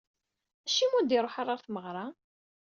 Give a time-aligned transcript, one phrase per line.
[0.65, 2.05] Acimi ur d-iruḥ ara ɣer tmeɣra?